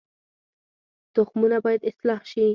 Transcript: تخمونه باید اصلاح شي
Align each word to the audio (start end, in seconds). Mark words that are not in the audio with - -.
تخمونه 1.15 1.57
باید 1.65 1.81
اصلاح 1.91 2.21
شي 2.31 2.45